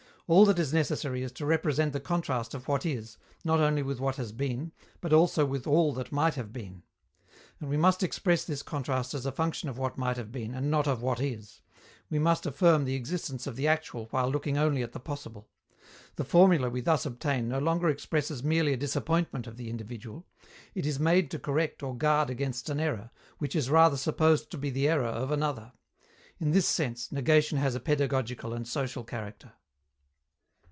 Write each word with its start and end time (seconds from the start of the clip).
All 0.27 0.45
that 0.45 0.59
is 0.59 0.73
necessary 0.73 1.23
is 1.23 1.33
to 1.33 1.45
represent 1.45 1.91
the 1.91 1.99
contrast 1.99 2.53
of 2.53 2.65
what 2.69 2.85
is, 2.85 3.17
not 3.43 3.59
only 3.59 3.83
with 3.83 3.99
what 3.99 4.15
has 4.15 4.31
been, 4.31 4.71
but 5.01 5.11
also 5.11 5.45
with 5.45 5.67
all 5.67 5.93
that 5.95 6.13
might 6.13 6.35
have 6.35 6.53
been. 6.53 6.83
And 7.59 7.69
we 7.69 7.75
must 7.75 8.01
express 8.01 8.45
this 8.45 8.63
contrast 8.63 9.13
as 9.13 9.25
a 9.25 9.33
function 9.33 9.67
of 9.67 9.77
what 9.77 9.97
might 9.97 10.15
have 10.15 10.31
been, 10.31 10.55
and 10.55 10.71
not 10.71 10.87
of 10.87 11.01
what 11.01 11.19
is; 11.19 11.59
we 12.09 12.17
must 12.17 12.45
affirm 12.45 12.85
the 12.85 12.95
existence 12.95 13.45
of 13.45 13.57
the 13.57 13.67
actual 13.67 14.05
while 14.11 14.31
looking 14.31 14.57
only 14.57 14.81
at 14.81 14.93
the 14.93 15.01
possible. 15.01 15.49
The 16.15 16.23
formula 16.23 16.69
we 16.69 16.79
thus 16.79 17.05
obtain 17.05 17.49
no 17.49 17.59
longer 17.59 17.89
expresses 17.89 18.41
merely 18.41 18.71
a 18.71 18.77
disappointment 18.77 19.47
of 19.47 19.57
the 19.57 19.69
individual; 19.69 20.25
it 20.73 20.85
is 20.85 20.97
made 20.97 21.29
to 21.31 21.39
correct 21.39 21.83
or 21.83 21.93
guard 21.97 22.29
against 22.29 22.69
an 22.69 22.79
error, 22.79 23.09
which 23.39 23.53
is 23.53 23.69
rather 23.69 23.97
supposed 23.97 24.49
to 24.51 24.57
be 24.57 24.69
the 24.69 24.87
error 24.87 25.03
of 25.07 25.29
another. 25.29 25.73
In 26.39 26.51
this 26.51 26.69
sense, 26.69 27.11
negation 27.11 27.57
has 27.57 27.75
a 27.75 27.81
pedagogical 27.81 28.53
and 28.53 28.65
social 28.65 29.03
character. 29.03 29.51